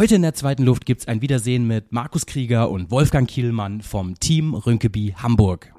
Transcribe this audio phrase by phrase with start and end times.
[0.00, 4.18] Heute in der zweiten Luft gibt's ein Wiedersehen mit Markus Krieger und Wolfgang Kielmann vom
[4.18, 5.74] Team Rönkeby Hamburg.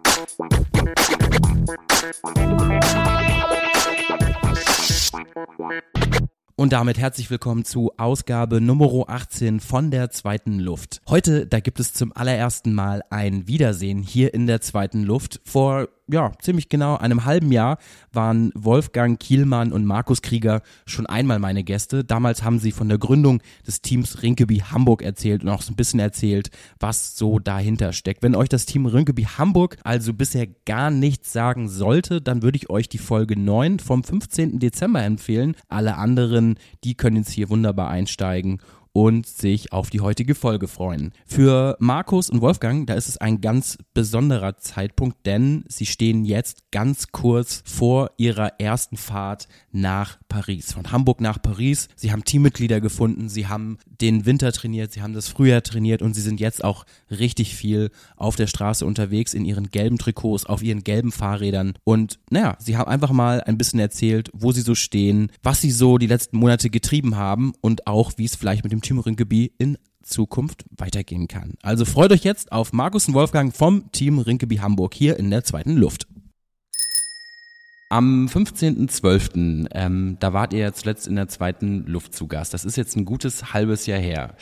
[6.55, 11.01] Und damit herzlich willkommen zu Ausgabe Nummer 18 von der zweiten Luft.
[11.09, 15.41] Heute, da gibt es zum allerersten Mal ein Wiedersehen hier in der zweiten Luft.
[15.45, 17.77] Vor ja, ziemlich genau einem halben Jahr
[18.11, 22.03] waren Wolfgang Kielmann und Markus Krieger schon einmal meine Gäste.
[22.03, 25.75] Damals haben sie von der Gründung des Teams Rinkeby Hamburg erzählt und auch so ein
[25.75, 28.23] bisschen erzählt, was so dahinter steckt.
[28.23, 32.69] Wenn euch das Team Rinkeby Hamburg also bisher gar nichts sagen sollte, dann würde ich
[32.69, 34.59] euch die Folge 9 vom 15.
[34.59, 35.55] Dezember empfehlen.
[35.69, 38.59] Alle anderen, die können jetzt hier wunderbar einsteigen
[38.93, 41.13] und sich auf die heutige Folge freuen.
[41.25, 46.71] Für Markus und Wolfgang, da ist es ein ganz besonderer Zeitpunkt, denn sie stehen jetzt
[46.71, 50.73] ganz kurz vor ihrer ersten Fahrt nach Paris.
[50.73, 51.87] Von Hamburg nach Paris.
[51.95, 56.13] Sie haben Teammitglieder gefunden, sie haben den Winter trainiert, sie haben das Frühjahr trainiert und
[56.13, 60.63] sie sind jetzt auch richtig viel auf der Straße unterwegs in ihren gelben Trikots, auf
[60.63, 61.73] ihren gelben Fahrrädern.
[61.83, 65.71] Und naja, sie haben einfach mal ein bisschen erzählt, wo sie so stehen, was sie
[65.71, 69.53] so die letzten Monate getrieben haben und auch, wie es vielleicht mit dem Team Rinkeby
[69.57, 71.55] in Zukunft weitergehen kann.
[71.61, 75.43] Also freut euch jetzt auf Markus und Wolfgang vom Team Rinkeby Hamburg hier in der
[75.43, 76.07] zweiten Luft.
[77.91, 82.53] Am 15.12., ähm, da wart ihr zuletzt in der zweiten Luft zu Gast.
[82.53, 84.35] Das ist jetzt ein gutes halbes Jahr her.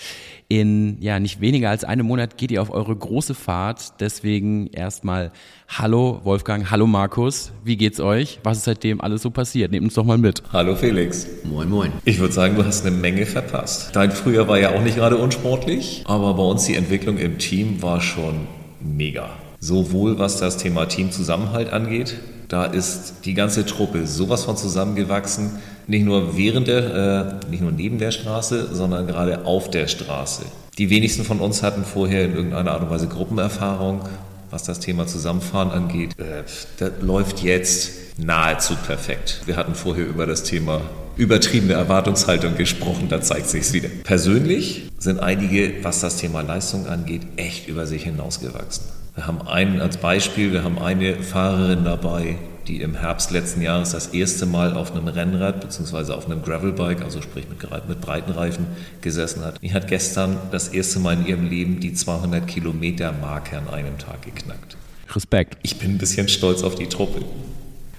[0.50, 4.00] In ja nicht weniger als einem Monat geht ihr auf eure große Fahrt.
[4.02, 5.32] Deswegen erstmal
[5.68, 7.52] Hallo Wolfgang, hallo Markus.
[7.64, 8.40] Wie geht's euch?
[8.44, 9.72] Was ist seitdem alles so passiert?
[9.72, 10.44] Nehmt uns doch mal mit.
[10.54, 11.26] Hallo Felix.
[11.44, 11.92] Moin, moin.
[12.06, 13.96] Ich würde sagen, du hast eine Menge verpasst.
[13.96, 17.82] Dein Frühjahr war ja auch nicht gerade unsportlich, aber bei uns die Entwicklung im Team
[17.82, 18.48] war schon
[18.80, 19.32] mega.
[19.60, 25.52] Sowohl was das Thema Teamzusammenhalt angeht, da ist die ganze Truppe sowas von zusammengewachsen,
[25.88, 30.44] nicht nur während der, äh, nicht nur neben der Straße, sondern gerade auf der Straße.
[30.78, 34.02] Die wenigsten von uns hatten vorher in irgendeiner Art und Weise Gruppenerfahrung,
[34.50, 36.18] was das Thema Zusammenfahren angeht.
[36.20, 36.44] Äh,
[36.80, 39.42] das läuft jetzt nahezu perfekt.
[39.46, 40.82] Wir hatten vorher über das Thema
[41.18, 43.90] übertriebene Erwartungshaltung gesprochen, da zeigt sich's wieder.
[44.04, 48.86] Persönlich sind einige, was das Thema Leistung angeht, echt über sich hinausgewachsen.
[49.20, 52.38] Wir haben einen als Beispiel, wir haben eine Fahrerin dabei,
[52.70, 56.14] die im Herbst letzten Jahres das erste Mal auf einem Rennrad bzw.
[56.14, 57.60] auf einem Gravelbike, also sprich mit,
[57.90, 58.66] mit breiten Reifen,
[59.02, 59.62] gesessen hat.
[59.62, 63.98] Die hat gestern das erste Mal in ihrem Leben die 200 Kilometer Marke an einem
[63.98, 64.78] Tag geknackt.
[65.14, 65.58] Respekt.
[65.64, 67.20] Ich bin ein bisschen stolz auf die Truppe.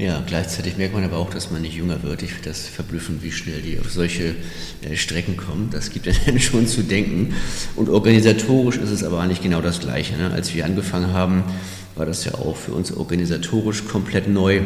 [0.01, 2.23] Ja, gleichzeitig merkt man aber auch, dass man nicht jünger wird.
[2.23, 4.35] Ich finde das verblüffend, wie schnell die auf solche
[4.81, 5.69] äh, Strecken kommen.
[5.71, 7.35] Das gibt ja dann schon zu denken.
[7.77, 10.17] Und organisatorisch ist es aber eigentlich genau das Gleiche.
[10.17, 10.31] Ne?
[10.31, 11.45] Als wir angefangen haben,
[11.97, 14.63] war das ja auch für uns organisatorisch komplett neu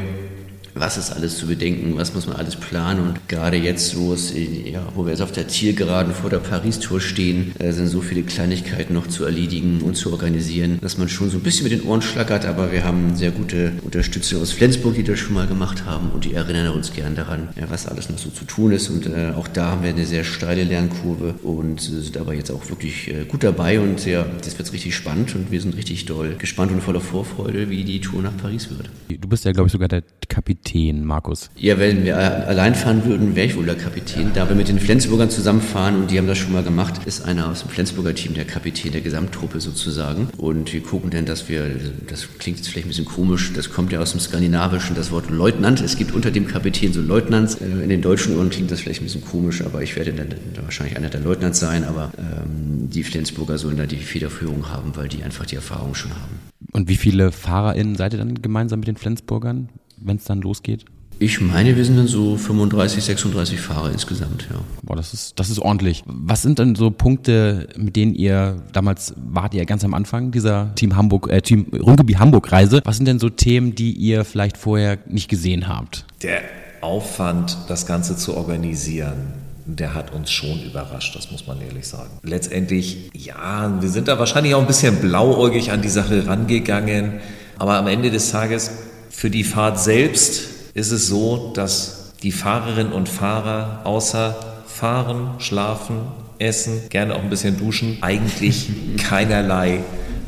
[0.75, 3.01] was ist alles zu bedenken, was muss man alles planen.
[3.01, 7.01] Und gerade jetzt, wo, es, ja, wo wir jetzt auf der Zielgeraden vor der Paris-Tour
[7.01, 11.31] stehen, äh, sind so viele Kleinigkeiten noch zu erledigen und zu organisieren, dass man schon
[11.31, 12.45] so ein bisschen mit den Ohren schlackert.
[12.45, 16.25] Aber wir haben sehr gute Unterstützer aus Flensburg, die das schon mal gemacht haben und
[16.25, 18.91] die erinnern uns gern daran, ja, was alles noch so zu tun ist.
[18.91, 22.69] Und äh, auch da haben wir eine sehr steile Lernkurve und sind aber jetzt auch
[22.69, 23.79] wirklich äh, gut dabei.
[23.79, 27.71] Und ja, das wird richtig spannend und wir sind richtig doll gespannt und voller Vorfreude,
[27.71, 28.91] wie die Tour nach Paris wird.
[29.09, 31.50] Du bist ja, glaube ich, sogar der Kapitän Kapitän, Markus?
[31.56, 34.30] Ja, wenn wir allein fahren würden, wäre ich wohl der Kapitän.
[34.34, 37.50] Da wir mit den Flensburgern zusammenfahren und die haben das schon mal gemacht, ist einer
[37.50, 40.28] aus dem Flensburger Team der Kapitän der Gesamttruppe sozusagen.
[40.38, 41.69] Und wir gucken dann, dass wir,
[42.08, 45.30] das klingt jetzt vielleicht ein bisschen komisch, das kommt ja aus dem Skandinavischen, das Wort
[45.30, 45.80] Leutnant.
[45.82, 47.56] Es gibt unter dem Kapitän so Leutnants.
[47.56, 50.28] Äh, in den deutschen Ohren klingt das vielleicht ein bisschen komisch, aber ich werde dann
[50.62, 51.84] wahrscheinlich einer der Leutnants sein.
[51.84, 56.12] Aber ähm, die Flensburger sollen da die Federführung haben, weil die einfach die Erfahrung schon
[56.12, 56.41] haben.
[56.72, 59.69] Und wie viele FahrerInnen seid ihr dann gemeinsam mit den Flensburgern?
[60.04, 60.84] Wenn es dann losgeht?
[61.20, 64.56] Ich meine, wir sind dann so 35, 36 Fahrer insgesamt, ja.
[64.82, 66.03] Boah, das ist, das ist ordentlich.
[66.06, 70.75] Was sind denn so Punkte, mit denen ihr, damals wart ihr ganz am Anfang dieser
[70.75, 72.81] Team Hamburg, äh, Team Rungeby Hamburg Reise.
[72.84, 76.04] Was sind denn so Themen, die ihr vielleicht vorher nicht gesehen habt?
[76.22, 76.41] Der
[76.81, 79.34] Aufwand, das Ganze zu organisieren,
[79.66, 82.10] der hat uns schon überrascht, das muss man ehrlich sagen.
[82.22, 87.14] Letztendlich, ja, wir sind da wahrscheinlich auch ein bisschen blauäugig an die Sache rangegangen,
[87.58, 88.70] aber am Ende des Tages
[89.16, 90.43] für die Fahrt selbst
[90.75, 95.96] ist es so, dass die Fahrerinnen und Fahrer außer fahren, schlafen,
[96.38, 98.69] essen, gerne auch ein bisschen duschen, eigentlich
[98.99, 99.81] keinerlei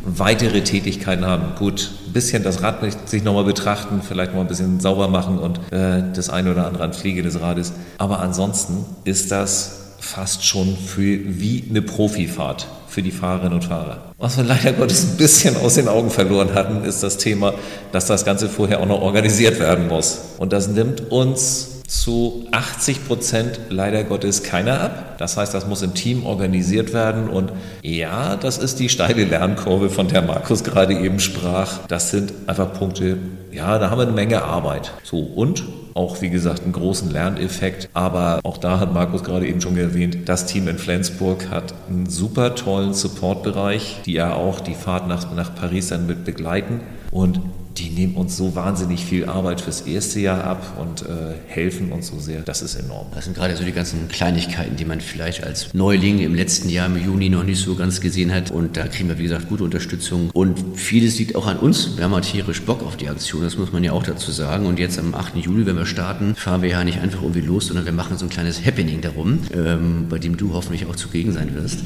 [0.04, 1.56] weitere Tätigkeiten haben.
[1.58, 2.78] Gut, ein bisschen das Rad
[3.08, 6.84] sich nochmal betrachten, vielleicht mal ein bisschen sauber machen und äh, das eine oder andere
[6.84, 7.72] an Pflege des Rades.
[7.98, 14.14] Aber ansonsten ist das fast schon für, wie eine Profifahrt für die Fahrerinnen und Fahrer.
[14.16, 17.52] Was wir leider Gottes ein bisschen aus den Augen verloren hatten, ist das Thema,
[17.92, 20.18] dass das Ganze vorher auch noch organisiert werden muss.
[20.38, 25.18] Und das nimmt uns zu 80 Prozent leider Gottes keiner ab.
[25.18, 27.28] Das heißt, das muss im Team organisiert werden.
[27.28, 27.52] Und
[27.82, 31.80] ja, das ist die steile Lernkurve, von der Markus gerade eben sprach.
[31.88, 33.18] Das sind einfach Punkte,
[33.52, 34.92] ja, da haben wir eine Menge Arbeit.
[35.02, 35.64] So, und
[35.96, 37.88] auch, wie gesagt, einen großen Lerneffekt.
[37.94, 42.08] Aber auch da hat Markus gerade eben schon erwähnt, das Team in Flensburg hat einen
[42.08, 46.80] super tollen Supportbereich, die ja auch die Fahrt nach, nach Paris dann mit begleiten.
[47.10, 47.40] Und
[47.78, 52.08] die nehmen uns so wahnsinnig viel Arbeit fürs erste Jahr ab und äh, helfen uns
[52.08, 52.40] so sehr.
[52.40, 53.06] Das ist enorm.
[53.14, 56.86] Das sind gerade so die ganzen Kleinigkeiten, die man vielleicht als Neuling im letzten Jahr
[56.86, 58.50] im Juni noch nicht so ganz gesehen hat.
[58.50, 60.30] Und da kriegen wir, wie gesagt, gute Unterstützung.
[60.32, 61.96] Und vieles liegt auch an uns.
[61.96, 64.66] Wir haben halt tierisch Bock auf die Aktion, das muss man ja auch dazu sagen.
[64.66, 65.36] Und jetzt am 8.
[65.36, 68.24] Juli, wenn wir starten, fahren wir ja nicht einfach irgendwie los, sondern wir machen so
[68.26, 71.80] ein kleines Happening darum, ähm, bei dem du hoffentlich auch zugegen sein wirst.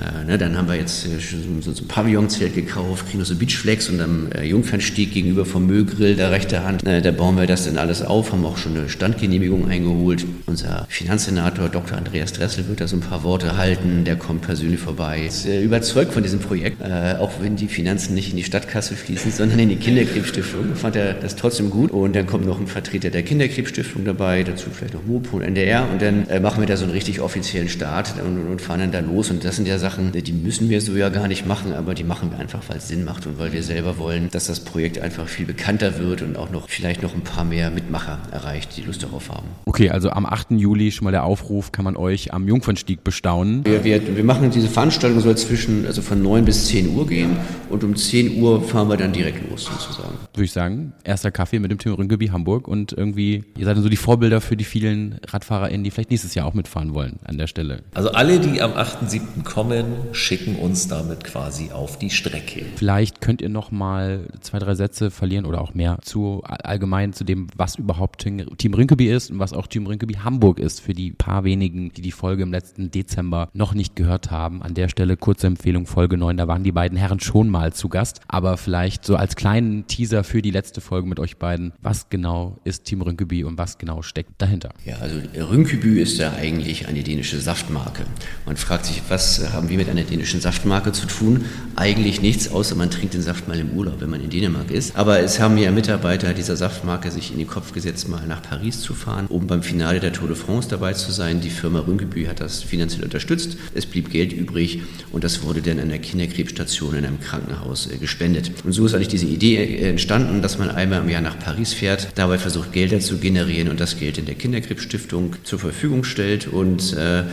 [0.00, 3.88] Äh, ne, dann haben wir jetzt äh, so, so ein Pavillonzelt gekauft, kriegen so Beachflex
[3.88, 6.86] und am äh, Jungfernstieg gegenüber vom Müllgrill der rechte Hand.
[6.86, 10.24] Äh, da bauen wir das dann alles auf, haben auch schon eine Standgenehmigung eingeholt.
[10.46, 11.98] Unser Finanzsenator Dr.
[11.98, 15.24] Andreas Dressel wird da so ein paar Worte halten, der kommt persönlich vorbei.
[15.26, 18.94] Ist äh, überzeugt von diesem Projekt, äh, auch wenn die Finanzen nicht in die Stadtkasse
[18.94, 20.76] fließen, sondern in die Kinderkrebsstiftung.
[20.76, 21.90] Fand er das trotzdem gut.
[21.90, 25.88] Und dann kommt noch ein Vertreter der Kinderkrebsstiftung dabei, dazu vielleicht noch Mopo und NDR.
[25.90, 29.00] Und dann machen wir da so einen richtig offiziellen Start und, und fahren dann da
[29.00, 29.30] los.
[29.30, 32.04] Und das sind ja Sachen, die müssen wir so ja gar nicht machen, aber die
[32.04, 34.98] machen wir einfach, weil es Sinn macht und weil wir selber wollen, dass das Projekt
[34.98, 38.82] einfach viel bekannter wird und auch noch vielleicht noch ein paar mehr Mitmacher erreicht, die
[38.82, 39.48] Lust darauf haben.
[39.64, 40.52] Okay, also am 8.
[40.52, 43.64] Juli schon mal der Aufruf, kann man euch am Jungfernstieg bestaunen.
[43.64, 47.36] Wir, wir, wir machen diese Veranstaltung soll zwischen, also von 9 bis 10 Uhr gehen
[47.70, 50.14] und um 10 Uhr fahren wir dann direkt los sozusagen.
[50.32, 53.82] Würde ich sagen, erster Kaffee mit dem Tim Rüngeby Hamburg und irgendwie, ihr seid dann
[53.82, 57.38] so die Vorbilder für die vielen RadfahrerInnen, die vielleicht nächstes Jahr auch mitfahren wollen an
[57.38, 57.82] der Stelle.
[57.94, 59.44] Also alle, die am 8.7.
[59.44, 62.64] kommen, schicken uns damit quasi auf die Strecke.
[62.76, 67.24] Vielleicht könnt ihr noch mal zwei, drei Sätze verlieren oder auch mehr zu allgemein zu
[67.24, 71.12] dem, was überhaupt Team Rinkeby ist und was auch Team Rinkeby Hamburg ist für die
[71.12, 74.62] paar wenigen, die die Folge im letzten Dezember noch nicht gehört haben.
[74.62, 77.88] An der Stelle kurze Empfehlung Folge 9, da waren die beiden Herren schon mal zu
[77.88, 82.08] Gast, aber vielleicht so als kleinen Teaser für die letzte Folge mit euch beiden, was
[82.08, 84.70] genau ist Team Rinkeby und was genau steckt dahinter?
[84.84, 88.04] Ja, also Rinkeby ist ja eigentlich eine dänische Saftmarke.
[88.46, 91.44] Man fragt sich, was haben wir mit einer dänischen Saftmarke zu tun?
[91.76, 94.96] Eigentlich nichts, außer man trinkt den Saft mal im Urlaub, wenn man in Dänemark ist.
[94.96, 98.80] Aber es haben ja Mitarbeiter dieser Saftmarke sich in den Kopf gesetzt, mal nach Paris
[98.80, 101.40] zu fahren, um beim Finale der Tour de France dabei zu sein.
[101.40, 103.56] Die Firma Rünkebü hat das finanziell unterstützt.
[103.74, 107.98] Es blieb Geld übrig und das wurde dann an der Kinderkrebsstation in einem Krankenhaus äh,
[107.98, 108.50] gespendet.
[108.64, 111.72] Und so ist eigentlich diese Idee äh, entstanden, dass man einmal im Jahr nach Paris
[111.72, 116.46] fährt, dabei versucht Gelder zu generieren und das Geld in der Kinderkrebsstiftung zur Verfügung stellt
[116.46, 117.24] und äh,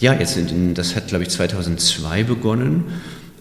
[0.00, 2.84] ja, jetzt in, das hat, glaube ich, 2002 begonnen.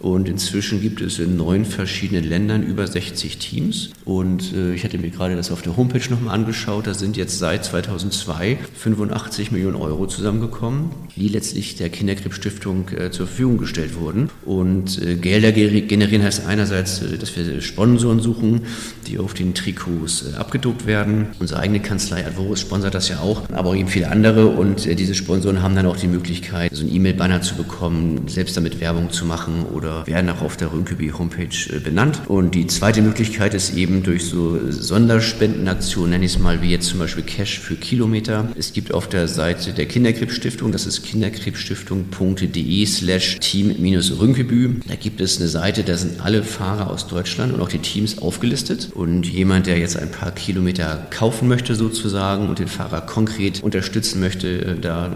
[0.08, 3.90] Und inzwischen gibt es in neun verschiedenen Ländern über 60 Teams.
[4.06, 6.88] Und äh, ich hatte mir gerade das auf der Homepage nochmal angeschaut.
[6.88, 13.28] Da sind jetzt seit 2002 85 Millionen Euro zusammengekommen, die letztlich der Kinderkrebsstiftung äh, zur
[13.28, 14.30] Verfügung gestellt wurden.
[14.46, 18.62] Und äh, Gelder generieren heißt einerseits, äh, dass wir Sponsoren suchen,
[19.08, 21.28] die auf den Trikots äh, abgedruckt werden.
[21.40, 24.48] Unsere eigene Kanzlei Advorus sponsert das ja auch, aber auch eben viele andere.
[24.48, 28.56] Und äh, diese Sponsoren haben dann auch die Möglichkeit, so einen E-Mail-Banner zu bekommen, selbst
[28.56, 32.22] damit Werbung zu machen oder werden auch auf der Rönkeby-Homepage äh, benannt.
[32.28, 36.88] Und die zweite Möglichkeit ist eben durch so Sonderspendenaktionen, nenne ich es mal, wie jetzt
[36.88, 38.50] zum Beispiel Cash für Kilometer.
[38.58, 44.82] Es gibt auf der Seite der Kinderkrebsstiftung, das ist kinderkrebsstiftung.de slash team-rünkebü.
[44.88, 48.20] Da gibt es eine Seite, da sind alle Fahrer aus Deutschland und auch die Teams
[48.20, 48.90] aufgelistet.
[48.94, 54.20] Und jemand, der jetzt ein paar Kilometer kaufen möchte sozusagen und den Fahrer konkret unterstützen
[54.20, 55.16] möchte, äh, da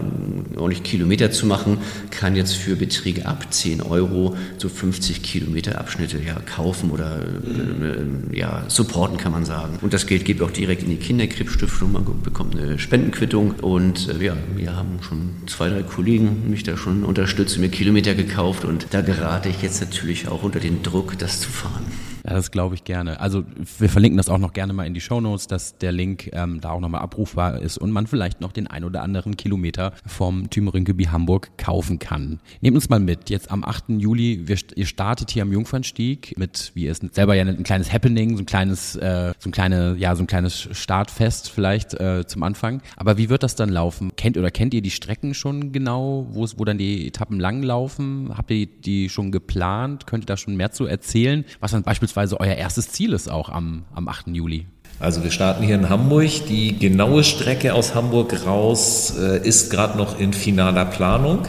[0.56, 1.78] ordentlich Kilometer zu machen,
[2.10, 8.36] kann jetzt für Beträge ab 10 Euro so 50 Kilometer Abschnitte ja, kaufen oder äh,
[8.36, 9.78] ja, supporten, kann man sagen.
[9.82, 14.24] Und das Geld geht auch direkt in die Kinderkrebsstiftung, man bekommt eine Spendenquittung und äh,
[14.24, 18.86] ja, wir haben schon zwei, drei Kollegen mich da schon unterstützt, mir Kilometer gekauft und
[18.90, 21.84] da gerate ich jetzt natürlich auch unter den Druck, das zu fahren.
[22.24, 23.20] Ja, das glaube ich gerne.
[23.20, 23.44] Also
[23.78, 26.60] wir verlinken das auch noch gerne mal in die Show Notes, dass der Link ähm,
[26.60, 30.48] da auch nochmal abrufbar ist und man vielleicht noch den ein oder anderen Kilometer vom
[30.48, 32.40] Thürinkeby Hamburg kaufen kann.
[32.60, 33.28] Nehmt uns mal mit.
[33.28, 33.84] Jetzt am 8.
[33.88, 37.92] Juli, wir, ihr startet hier am Jungfernstieg mit, wie ihr es selber ja ein kleines
[37.92, 42.24] Happening, so ein kleines, äh, so ein kleine, ja, so ein kleines Startfest vielleicht äh,
[42.26, 42.82] zum Anfang.
[42.96, 44.14] Aber wie wird das dann laufen?
[44.16, 47.62] Kennt oder kennt ihr die Strecken schon genau, wo es, wo dann die Etappen lang
[47.62, 48.30] laufen?
[48.36, 50.06] Habt ihr die schon geplant?
[50.06, 51.44] Könnt ihr da schon mehr zu erzählen?
[51.58, 54.28] Was dann beispielsweise beziehungsweise euer erstes Ziel ist auch am, am 8.
[54.28, 54.66] Juli?
[55.00, 56.46] Also wir starten hier in Hamburg.
[56.48, 61.46] Die genaue Strecke aus Hamburg raus äh, ist gerade noch in finaler Planung.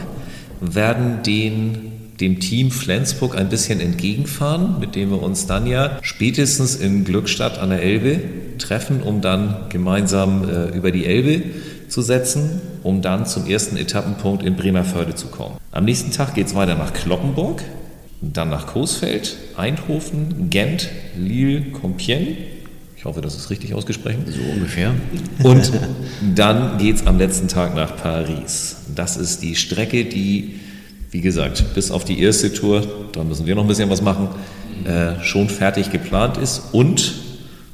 [0.60, 1.90] Werden den
[2.20, 7.58] dem Team Flensburg ein bisschen entgegenfahren, mit dem wir uns dann ja spätestens in Glückstadt
[7.58, 8.20] an der Elbe
[8.58, 11.42] treffen, um dann gemeinsam äh, über die Elbe
[11.88, 15.56] zu setzen, um dann zum ersten Etappenpunkt in Bremerförde zu kommen.
[15.72, 17.64] Am nächsten Tag geht es weiter nach Kloppenburg,
[18.32, 22.36] dann nach Coesfeld, Eindhoven, Gent, Lille, Compiègne.
[22.96, 24.24] Ich hoffe, das ist richtig ausgesprochen.
[24.26, 24.94] So ungefähr.
[25.42, 25.72] Und
[26.34, 28.76] dann geht es am letzten Tag nach Paris.
[28.94, 30.60] Das ist die Strecke, die,
[31.10, 34.28] wie gesagt, bis auf die erste Tour, da müssen wir noch ein bisschen was machen,
[34.84, 37.14] äh, schon fertig geplant ist und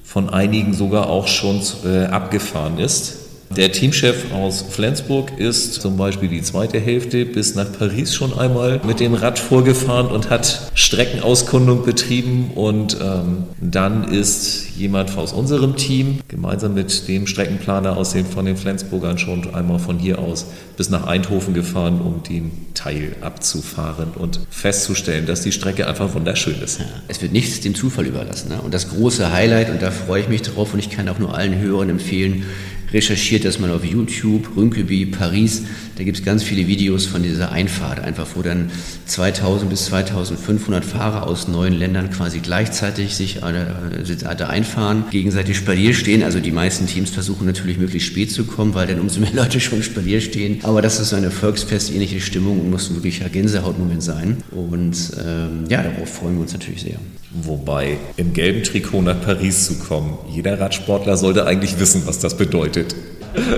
[0.05, 3.20] von einigen sogar auch schon äh, abgefahren ist.
[3.57, 8.81] Der Teamchef aus Flensburg ist zum Beispiel die zweite Hälfte bis nach Paris schon einmal
[8.87, 12.53] mit dem Rad vorgefahren und hat Streckenauskundung betrieben.
[12.55, 18.45] Und ähm, dann ist jemand aus unserem Team gemeinsam mit dem Streckenplaner aus den, von
[18.45, 24.13] den Flensburgern schon einmal von hier aus bis nach Eindhoven gefahren, um den Teil abzufahren
[24.17, 26.79] und festzustellen, dass die Strecke einfach wunderschön ist.
[26.79, 28.51] Ja, es wird nichts dem Zufall überlassen.
[28.51, 28.61] Ne?
[28.63, 31.35] Und das große Highlight, und da freue ich mich drauf und ich kann auch nur
[31.35, 32.45] allen Hörern empfehlen,
[32.93, 35.63] recherchiert das mal auf YouTube, Rünkeby, Paris.
[35.97, 38.71] Da gibt es ganz viele Videos von dieser Einfahrt, einfach wo dann
[39.07, 46.23] 2000 bis 2500 Fahrer aus neuen Ländern quasi gleichzeitig sich da einfahren, gegenseitig Spalier stehen.
[46.23, 49.61] Also die meisten Teams versuchen natürlich möglichst spät zu kommen, weil dann umso mehr Leute
[49.61, 50.61] schon Spalier stehen.
[50.63, 54.39] Aber das ist so eine Volksfest-ähnliche Stimmung und muss ein Gänsehautmoment sein.
[54.51, 56.99] Und ähm, ja, darauf freuen wir uns natürlich sehr.
[57.33, 62.37] Wobei im gelben Trikot nach Paris zu kommen, jeder Radsportler sollte eigentlich wissen, was das
[62.37, 62.97] bedeutet.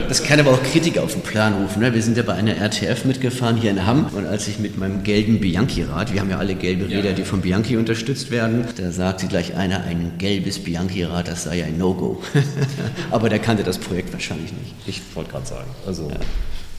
[0.08, 1.80] Das kann aber auch Kritik auf den Plan rufen.
[1.80, 1.94] Ne?
[1.94, 5.02] Wir sind ja bei einer RTF mitgefahren hier in Hamm und als ich mit meinem
[5.02, 9.26] gelben Bianchi-Rad, wir haben ja alle gelbe Räder, die von Bianchi unterstützt werden, da sagte
[9.26, 12.22] gleich einer, ein gelbes Bianchi-Rad, das sei ein No-Go.
[13.10, 14.74] aber der kannte das Projekt wahrscheinlich nicht.
[14.86, 16.16] Ich wollte gerade sagen, also, ja.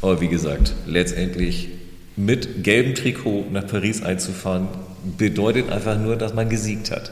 [0.03, 1.69] aber wie gesagt, letztendlich
[2.15, 4.67] mit gelbem Trikot nach Paris einzufahren,
[5.03, 7.11] bedeutet einfach nur, dass man gesiegt hat.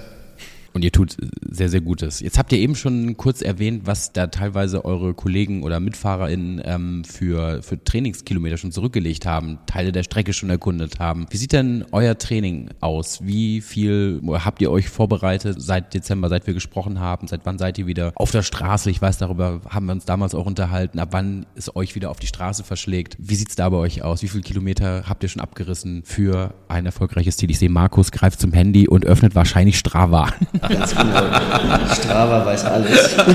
[0.74, 1.18] Und ihr tut
[1.50, 2.22] sehr, sehr Gutes.
[2.22, 7.04] Jetzt habt ihr eben schon kurz erwähnt, was da teilweise eure Kollegen oder MitfahrerInnen ähm,
[7.04, 11.26] für, für Trainingskilometer schon zurückgelegt haben, Teile der Strecke schon erkundet haben.
[11.30, 13.20] Wie sieht denn euer Training aus?
[13.22, 17.28] Wie viel habt ihr euch vorbereitet seit Dezember, seit wir gesprochen haben?
[17.28, 18.90] Seit wann seid ihr wieder auf der Straße?
[18.90, 21.00] Ich weiß, darüber haben wir uns damals auch unterhalten.
[21.00, 23.18] Ab wann es euch wieder auf die Straße verschlägt?
[23.20, 24.22] Wie sieht's da bei euch aus?
[24.22, 27.52] Wie viele Kilometer habt ihr schon abgerissen für ein erfolgreiches Ziel?
[27.52, 30.32] Ich sehe, Markus greift zum Handy und öffnet wahrscheinlich Strava.
[30.68, 31.94] Ganz genau.
[31.94, 33.16] Strava weiß alles.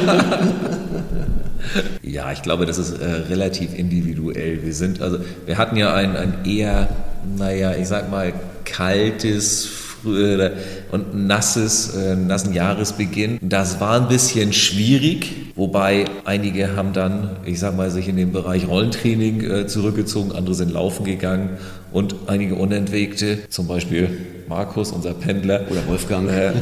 [2.03, 4.63] Ja, ich glaube, das ist äh, relativ individuell.
[4.63, 6.89] Wir sind, also, wir hatten ja ein, ein eher,
[7.37, 8.33] naja, ich sag mal,
[8.65, 9.69] kaltes,
[10.05, 13.39] und nasses, äh, nassen Jahresbeginn.
[13.43, 18.33] Das war ein bisschen schwierig, wobei einige haben dann, ich sag mal, sich in den
[18.33, 21.51] Bereich Rollentraining äh, zurückgezogen, andere sind laufen gegangen
[21.93, 24.11] und einige Unentwegte, zum Beispiel
[24.49, 25.63] Markus, unser Pendler.
[25.71, 26.29] Oder Wolfgang.
[26.29, 26.53] Äh,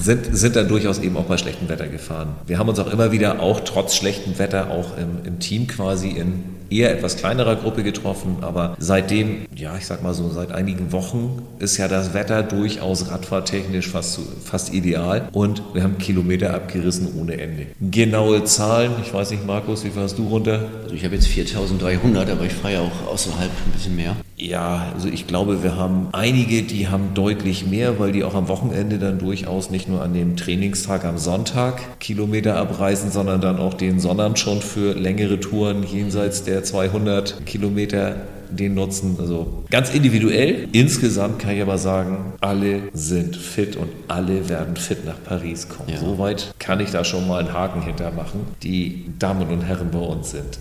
[0.00, 2.36] sind, sind dann durchaus eben auch bei schlechtem Wetter gefahren.
[2.46, 6.10] Wir haben uns auch immer wieder, auch trotz schlechtem Wetter, auch im, im Team quasi
[6.10, 10.92] in eher etwas kleinerer Gruppe getroffen, aber seitdem, ja, ich sag mal so, seit einigen
[10.92, 17.08] Wochen ist ja das Wetter durchaus radfahrtechnisch fast, fast ideal und wir haben Kilometer abgerissen
[17.18, 17.66] ohne Ende.
[17.80, 20.68] Genaue Zahlen, ich weiß nicht, Markus, wie fährst du runter?
[20.82, 24.16] Also ich habe jetzt 4300, aber ich fahre ja auch außerhalb ein bisschen mehr.
[24.36, 28.48] Ja, also ich glaube, wir haben einige, die haben deutlich mehr, weil die auch am
[28.48, 33.74] Wochenende dann durchaus nicht nur an dem Trainingstag am Sonntag Kilometer abreisen, sondern dann auch
[33.74, 38.16] den Sonnabend schon für längere Touren jenseits der 200 Kilometer
[38.50, 39.16] den nutzen.
[39.18, 40.68] Also ganz individuell.
[40.72, 45.88] Insgesamt kann ich aber sagen, alle sind fit und alle werden fit nach Paris kommen.
[45.88, 45.98] Ja.
[45.98, 48.40] Soweit kann ich da schon mal einen Haken hintermachen.
[48.62, 50.58] Die Damen und Herren bei uns sind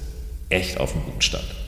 [0.49, 1.64] echt auf einem guten Stand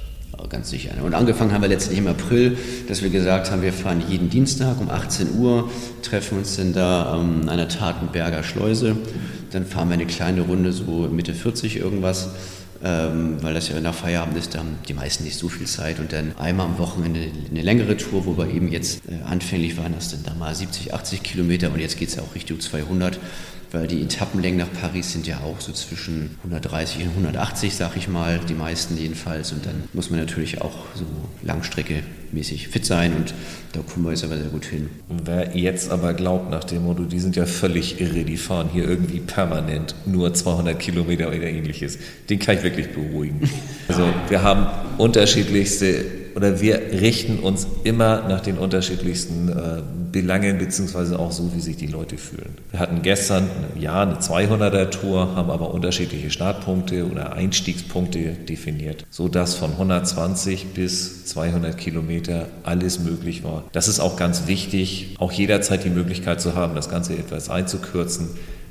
[0.49, 0.91] ganz sicher.
[1.03, 4.79] Und angefangen haben wir letztlich im April, dass wir gesagt haben, wir fahren jeden Dienstag
[4.79, 5.69] um 18 Uhr,
[6.01, 8.95] treffen uns dann da an einer Tatenberger Schleuse.
[9.51, 12.29] Dann fahren wir eine kleine Runde, so Mitte 40 irgendwas.
[12.83, 15.99] Ähm, weil das ja nach Feierabend ist, da haben die meisten nicht so viel Zeit
[15.99, 19.95] und dann einmal am Wochenende eine längere Tour, wo wir eben jetzt äh, anfänglich waren
[19.95, 23.17] das dann da mal 70, 80 Kilometer und jetzt geht es ja auch Richtung 200
[23.71, 28.07] weil die Etappenlängen nach Paris sind ja auch so zwischen 130 und 180, sag ich
[28.07, 29.51] mal, die meisten jedenfalls.
[29.51, 31.05] Und dann muss man natürlich auch so
[31.43, 33.33] langstreckemäßig fit sein und
[33.73, 34.89] da kommen wir jetzt aber sehr gut hin.
[35.09, 38.87] Wer jetzt aber glaubt nach dem Motto, die sind ja völlig irre, die fahren hier
[38.87, 41.97] irgendwie permanent nur 200 Kilometer oder ähnliches,
[42.29, 43.49] den kann ich wirklich beruhigen.
[43.87, 46.05] Also wir haben unterschiedlichste
[46.37, 51.77] oder wir richten uns immer nach den unterschiedlichsten äh, Belangen, beziehungsweise auch so, wie sich
[51.77, 52.53] die Leute fühlen.
[52.69, 59.71] Wir hatten gestern, ja, eine 200er-Tour, haben aber unterschiedliche Startpunkte oder Einstiegspunkte definiert, sodass von
[59.71, 63.63] 120 bis 200 Kilometer alles möglich war.
[63.71, 68.29] Das ist auch ganz wichtig, auch jederzeit die Möglichkeit zu haben, das Ganze etwas einzukürzen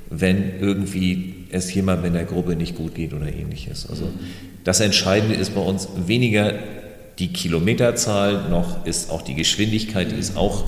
[0.09, 3.89] wenn irgendwie es jemandem in der Gruppe nicht gut geht oder ähnliches.
[3.89, 4.07] Also
[4.63, 6.53] das Entscheidende ist bei uns weniger
[7.19, 10.65] die Kilometerzahl, noch ist auch die Geschwindigkeit, die ist auch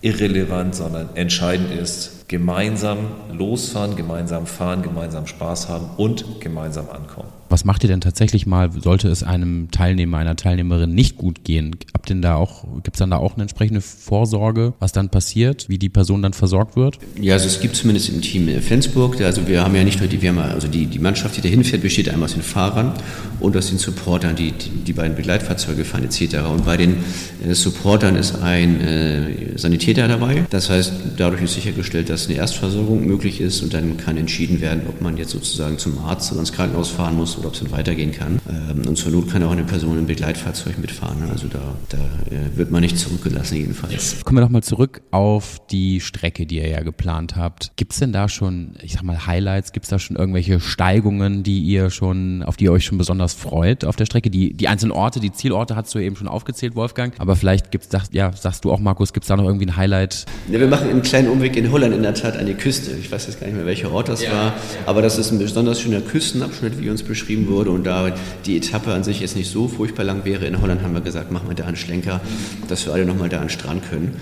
[0.00, 2.98] irrelevant, sondern entscheidend ist gemeinsam
[3.32, 7.28] losfahren, gemeinsam fahren, gemeinsam Spaß haben und gemeinsam ankommen.
[7.56, 11.74] Was macht ihr denn tatsächlich mal, sollte es einem Teilnehmer, einer Teilnehmerin nicht gut gehen?
[11.94, 15.66] Habt denn da auch, gibt es dann da auch eine entsprechende Vorsorge, was dann passiert,
[15.70, 16.98] wie die Person dann versorgt wird?
[17.18, 20.20] Ja, also es gibt zumindest im Team Flensburg, also wir haben ja nicht nur die,
[20.20, 22.92] wir haben also die, die Mannschaft, die da hinfährt, besteht einmal aus den Fahrern
[23.40, 26.36] und aus den Supportern, die, die, beiden Begleitfahrzeuge fahren etc.
[26.52, 26.96] Und bei den
[27.42, 30.44] äh, Supportern ist ein äh, Sanitäter dabei.
[30.50, 34.82] Das heißt, dadurch ist sichergestellt, dass eine Erstversorgung möglich ist und dann kann entschieden werden,
[34.88, 38.12] ob man jetzt sozusagen zum Arzt oder ins Krankenhaus fahren muss ob es dann weitergehen
[38.12, 38.40] kann.
[38.48, 41.20] Ähm, und zur Not kann auch eine Person im Begleitfahrzeug mitfahren.
[41.20, 41.30] Ne?
[41.30, 41.98] Also da, da
[42.34, 44.24] äh, wird man nicht zurückgelassen jedenfalls.
[44.24, 47.72] Kommen wir doch mal zurück auf die Strecke, die ihr ja geplant habt.
[47.76, 49.72] Gibt es denn da schon, ich sag mal, Highlights?
[49.72, 53.34] Gibt es da schon irgendwelche Steigungen, die ihr schon, auf die ihr euch schon besonders
[53.34, 54.30] freut auf der Strecke?
[54.30, 57.14] Die, die einzelnen Orte, die Zielorte hast du eben schon aufgezählt, Wolfgang.
[57.18, 60.26] Aber vielleicht gibt's, ja, sagst du auch, Markus, gibt es da noch irgendwie ein Highlight?
[60.50, 62.92] Ja, wir machen einen kleinen Umweg in Holland in der Tat an die Küste.
[62.92, 64.54] Ich weiß jetzt gar nicht mehr, welcher Ort das ja, war.
[64.86, 68.12] Aber das ist ein besonders schöner Küstenabschnitt, wie uns beschrieben beschrieben wurde und da
[68.46, 70.46] die Etappe an sich jetzt nicht so furchtbar lang wäre.
[70.46, 72.20] In Holland haben wir gesagt, machen wir da einen Schlenker,
[72.68, 74.16] dass wir alle nochmal da an den Strand können,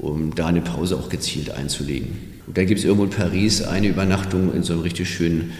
[0.00, 2.16] um da eine Pause auch gezielt einzulegen.
[2.46, 5.52] Und dann gibt es irgendwo in Paris eine Übernachtung in so einem richtig schönen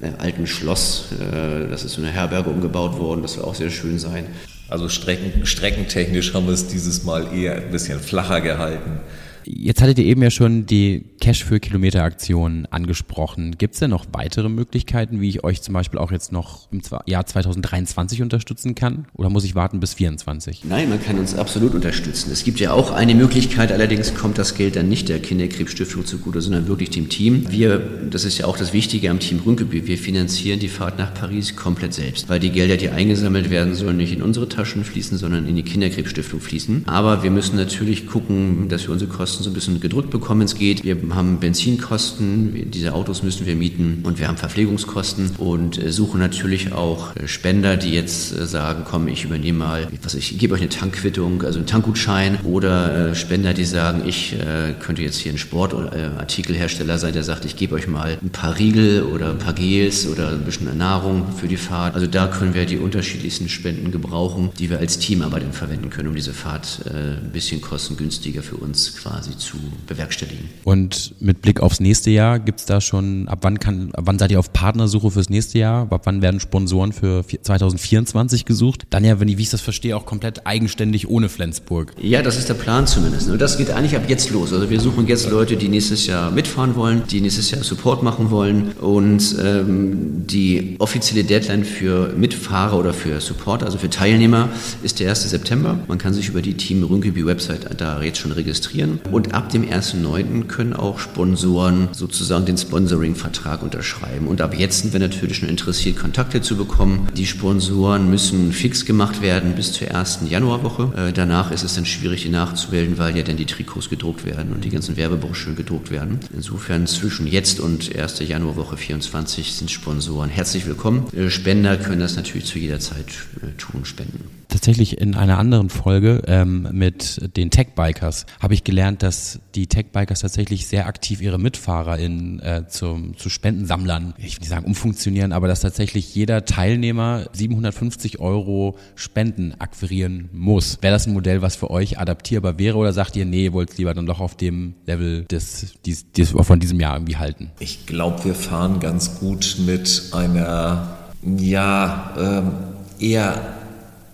[0.00, 1.06] äh, alten Schloss.
[1.12, 4.26] Äh, das ist so eine Herberge umgebaut worden, das soll auch sehr schön sein.
[4.68, 9.00] Also strecken, streckentechnisch haben wir es dieses Mal eher ein bisschen flacher gehalten.
[9.44, 13.56] Jetzt hattet ihr eben ja schon die Cash für Kilometer Aktion angesprochen.
[13.58, 16.80] Gibt es denn noch weitere Möglichkeiten, wie ich euch zum Beispiel auch jetzt noch im
[17.06, 19.06] Jahr 2023 unterstützen kann?
[19.14, 20.64] Oder muss ich warten bis 2024?
[20.64, 22.30] Nein, man kann uns absolut unterstützen.
[22.32, 26.40] Es gibt ja auch eine Möglichkeit, allerdings kommt das Geld dann nicht der Kinderkrebsstiftung zugute,
[26.40, 27.50] sondern wirklich dem Team.
[27.50, 27.78] Wir,
[28.10, 31.56] das ist ja auch das Wichtige am Team Rünkeby, wir finanzieren die Fahrt nach Paris
[31.56, 35.46] komplett selbst, weil die Gelder, die eingesammelt werden, sollen nicht in unsere Taschen fließen, sondern
[35.46, 36.84] in die Kinderkrebsstiftung fließen.
[36.86, 40.54] Aber wir müssen natürlich gucken, dass wir unsere Kosten so ein bisschen gedrückt bekommen, es
[40.54, 40.84] geht.
[40.84, 46.20] Wir haben Benzinkosten, diese Autos müssen wir mieten und wir haben Verpflegungskosten und äh, suchen
[46.20, 50.38] natürlich auch äh, Spender, die jetzt äh, sagen, komm, ich übernehme mal, was ich, ich
[50.38, 54.36] gebe euch eine Tankquittung, also einen Tankgutschein oder Spender, die sagen, ich
[54.80, 59.02] könnte jetzt hier ein Sportartikelhersteller sein, der sagt, ich gebe euch mal ein paar Riegel
[59.02, 61.94] oder ein paar Gels oder ein bisschen Nahrung für die Fahrt.
[61.94, 65.90] Also da können wir die unterschiedlichsten Spenden gebrauchen, die wir als Team aber dann verwenden
[65.90, 69.56] können, um diese Fahrt ein bisschen kostengünstiger für uns quasi zu
[69.86, 70.48] bewerkstelligen.
[70.64, 74.18] Und mit Blick aufs nächste Jahr, gibt es da schon, ab wann kann, ab wann
[74.18, 75.90] seid ihr auf Partnersuche fürs nächste Jahr?
[75.90, 78.86] Ab wann werden Sponsoren für 2024 gesucht?
[78.90, 81.92] Dann ja, wenn ich, wie ich das verstehe, auch komplett eigenständig ohne Flensburg.
[82.00, 83.28] Ja, das ist der Plan zumindest.
[83.28, 84.52] Und das geht eigentlich ab jetzt los.
[84.52, 88.30] Also wir suchen jetzt Leute, die nächstes Jahr mitfahren wollen, die nächstes Jahr Support machen
[88.30, 88.72] wollen.
[88.80, 94.48] Und ähm, die offizielle Deadline für Mitfahrer oder für Support, also für Teilnehmer,
[94.82, 95.28] ist der 1.
[95.28, 95.78] September.
[95.88, 99.00] Man kann sich über die Team Rünkeby Website da jetzt schon registrieren.
[99.12, 100.46] Und ab dem 1.9.
[100.46, 104.26] können auch Sponsoren sozusagen den Sponsoring-Vertrag unterschreiben.
[104.26, 107.08] Und ab jetzt sind wir natürlich schon interessiert, Kontakte zu bekommen.
[107.16, 110.92] Die Sponsoren müssen fix gemacht werden bis zur ersten Januarwoche.
[110.96, 114.52] Äh, danach ist es dann schwierig, die nachzuwählen, weil ja dann die Trikots gedruckt werden
[114.52, 116.20] und die ganzen Werbebroschüren gedruckt werden.
[116.34, 118.20] Insofern zwischen jetzt und 1.
[118.20, 121.06] Januarwoche 24 sind Sponsoren herzlich willkommen.
[121.14, 123.08] Äh, Spender können das natürlich zu jeder Zeit
[123.42, 129.02] äh, tun, spenden tatsächlich in einer anderen Folge ähm, mit den Tech-Bikers habe ich gelernt,
[129.02, 134.40] dass die Tech-Bikers tatsächlich sehr aktiv ihre Mitfahrer in, äh, zum, zu Spendensammlern, ich will
[134.40, 140.78] nicht sagen umfunktionieren, aber dass tatsächlich jeder Teilnehmer 750 Euro Spenden akquirieren muss.
[140.80, 143.94] Wäre das ein Modell, was für euch adaptierbar wäre oder sagt ihr, nee, wollt lieber
[143.94, 147.50] dann doch auf dem Level des, des, des von diesem Jahr irgendwie halten?
[147.60, 152.52] Ich glaube, wir fahren ganz gut mit einer, ja, ähm,
[152.98, 153.59] eher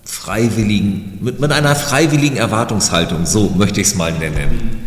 [0.06, 4.86] freiwilligen, mit, mit einer freiwilligen Erwartungshaltung, so möchte ich es mal nennen.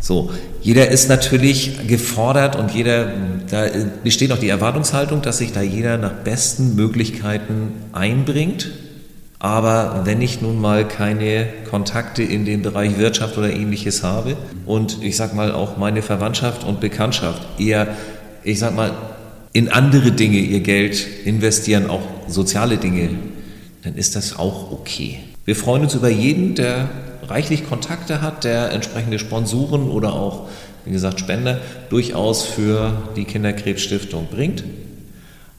[0.00, 3.12] So, jeder ist natürlich gefordert und jeder,
[3.50, 3.66] da
[4.02, 8.70] besteht auch die Erwartungshaltung, dass sich da jeder nach besten Möglichkeiten einbringt.
[9.38, 15.02] Aber wenn ich nun mal keine Kontakte in den Bereich Wirtschaft oder ähnliches habe und
[15.02, 17.88] ich sag mal auch meine Verwandtschaft und Bekanntschaft eher,
[18.42, 18.92] ich sag mal,
[19.52, 23.10] in andere Dinge ihr Geld investieren, auch soziale Dinge
[23.84, 25.20] dann ist das auch okay.
[25.44, 26.88] Wir freuen uns über jeden, der
[27.22, 30.48] reichlich Kontakte hat, der entsprechende Sponsoren oder auch,
[30.86, 34.64] wie gesagt, Spender durchaus für die Kinderkrebsstiftung bringt.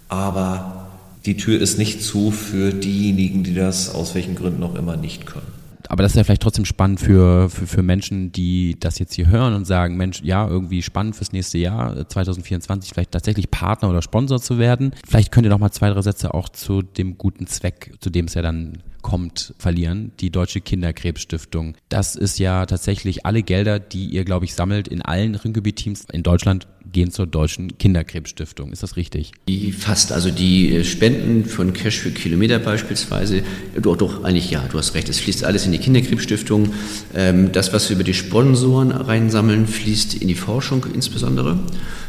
[0.09, 0.87] Aber
[1.25, 5.25] die Tür ist nicht zu für diejenigen, die das aus welchen Gründen auch immer nicht
[5.25, 5.54] können.
[5.89, 9.27] Aber das ist ja vielleicht trotzdem spannend für, für, für Menschen, die das jetzt hier
[9.27, 14.01] hören und sagen, Mensch, ja, irgendwie spannend fürs nächste Jahr, 2024, vielleicht tatsächlich Partner oder
[14.01, 14.91] Sponsor zu werden.
[15.07, 18.25] Vielleicht könnt ihr noch mal zwei, drei Sätze auch zu dem guten Zweck, zu dem
[18.25, 20.13] es ja dann kommt, verlieren.
[20.19, 21.75] Die Deutsche Kinderkrebsstiftung.
[21.89, 26.23] Das ist ja tatsächlich alle Gelder, die ihr, glaube ich, sammelt in allen Ringgebiet-Teams in
[26.23, 28.71] Deutschland gehen zur Deutschen Kinderkrebsstiftung.
[28.71, 29.33] Ist das richtig?
[29.49, 33.43] Die fast, also die Spenden von Cash für Kilometer beispielsweise,
[33.79, 36.73] doch, doch, eigentlich ja, du hast recht, es fließt alles in die Kinderkrebsstiftung.
[37.13, 41.59] Ähm, das, was wir über die Sponsoren reinsammeln, fließt in die Forschung insbesondere,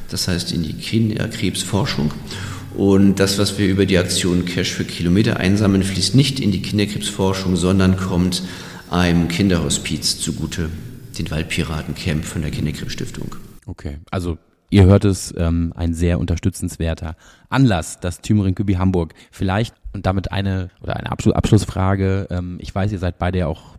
[0.09, 2.13] das heißt in die Kinderkrebsforschung.
[2.77, 6.63] Und das, was wir über die Aktion Cash für Kilometer einsammeln, fließt nicht in die
[6.63, 8.45] Kinderkrebsforschung, sondern kommt
[8.89, 10.71] einem Kinderhospiz zugute,
[11.19, 13.35] den Waldpiratencamp von der Kinderkrebsstiftung.
[13.67, 14.39] Okay, also
[14.71, 17.17] ihr hört es, ähm, ein sehr unterstützenswerter
[17.49, 19.15] Anlass, das Team Ringkübi Hamburg.
[19.31, 22.29] Vielleicht und damit eine oder eine Abschlussfrage.
[22.31, 23.77] Ähm, ich weiß, ihr seid beide ja auch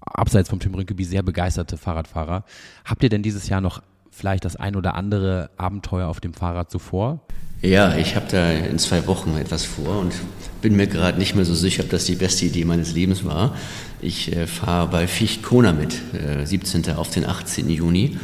[0.00, 2.44] abseits vom Team Ringkübi sehr begeisterte Fahrradfahrer.
[2.84, 6.70] Habt ihr denn dieses Jahr noch vielleicht das ein oder andere Abenteuer auf dem Fahrrad
[6.70, 7.20] zuvor?
[7.62, 10.12] Ja, ich habe da in zwei Wochen etwas vor und
[10.60, 13.56] bin mir gerade nicht mehr so sicher, ob das die beste Idee meines Lebens war.
[14.00, 16.90] Ich äh, fahre bei Ficht Kona mit, äh, 17.
[16.96, 17.68] auf den 18.
[17.70, 18.18] Juni.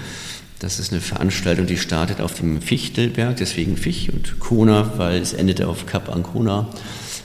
[0.62, 5.32] Das ist eine Veranstaltung, die startet auf dem Fichtelberg, deswegen Ficht und Kona, weil es
[5.32, 6.68] endet auf Kap Ancona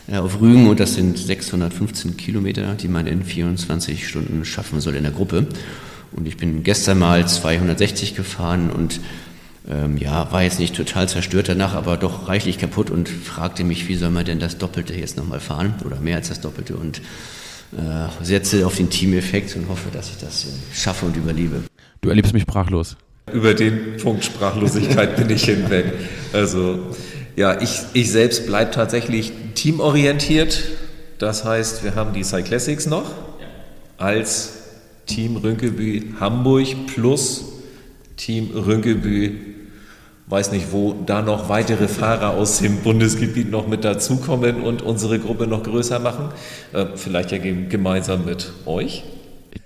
[0.08, 4.96] äh, auf Rügen und das sind 615 Kilometer, die man in 24 Stunden schaffen soll
[4.96, 5.46] in der Gruppe.
[6.14, 9.02] Und ich bin gestern mal 260 gefahren und
[9.70, 13.88] ähm, ja, war jetzt nicht total zerstört danach, aber doch reichlich kaputt und fragte mich,
[13.88, 17.02] wie soll man denn das Doppelte jetzt nochmal fahren oder mehr als das Doppelte und
[17.78, 21.62] äh, setze auf den Teameffekt und hoffe, dass ich das schaffe und überlebe.
[22.02, 22.98] Du erlebst mich sprachlos.
[23.32, 25.94] Über den Punkt Sprachlosigkeit bin ich hinweg.
[26.34, 26.80] Also
[27.36, 30.64] ja, ich, ich selbst bleibe tatsächlich teamorientiert.
[31.20, 33.12] Das heißt, wir haben die Cyclassics noch
[33.98, 34.54] als
[35.06, 37.46] Team Rünkeby Hamburg plus
[38.16, 39.56] Team Rünkeby
[40.28, 45.20] weiß nicht, wo da noch weitere Fahrer aus dem Bundesgebiet noch mit dazukommen und unsere
[45.20, 46.30] Gruppe noch größer machen.
[46.74, 49.04] Äh, vielleicht ja gemeinsam mit euch.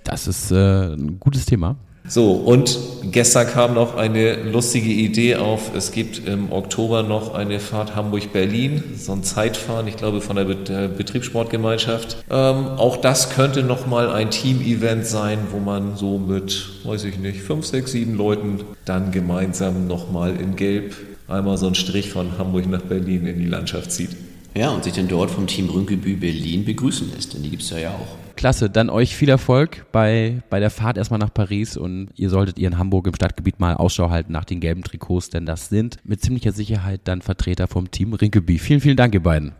[0.04, 1.76] Das ist äh, ein gutes Thema.
[2.08, 2.78] So, und
[3.10, 5.74] gestern kam noch eine lustige Idee auf.
[5.74, 10.44] Es gibt im Oktober noch eine Fahrt Hamburg-Berlin, so ein Zeitfahren, ich glaube von der
[10.44, 12.16] Betriebssportgemeinschaft.
[12.28, 17.40] Ähm, auch das könnte nochmal ein Team-Event sein, wo man so mit, weiß ich nicht,
[17.40, 20.96] fünf, sechs, sieben Leuten dann gemeinsam nochmal in Gelb
[21.28, 24.10] einmal so einen Strich von Hamburg nach Berlin in die Landschaft zieht.
[24.54, 27.70] Ja, und sich dann dort vom Team Rünkebü Berlin begrüßen lässt, denn die gibt es
[27.70, 28.21] ja, ja auch.
[28.36, 32.58] Klasse, dann euch viel Erfolg bei, bei der Fahrt erstmal nach Paris und ihr solltet
[32.58, 35.96] ihr in Hamburg im Stadtgebiet mal Ausschau halten nach den gelben Trikots, denn das sind
[36.04, 38.58] mit ziemlicher Sicherheit dann Vertreter vom Team Rinkeby.
[38.58, 39.52] Vielen, vielen Dank, ihr beiden.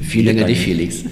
[0.00, 1.04] Vielen Dank an dich, Felix.